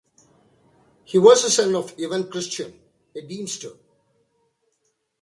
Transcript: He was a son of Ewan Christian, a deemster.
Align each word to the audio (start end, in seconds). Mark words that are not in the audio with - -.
He 1.03 1.19
was 1.19 1.43
a 1.43 1.51
son 1.51 1.75
of 1.75 1.93
Ewan 1.95 2.27
Christian, 2.31 2.73
a 3.15 3.19
deemster. 3.21 3.73